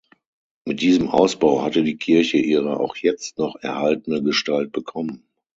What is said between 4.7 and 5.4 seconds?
bekommen.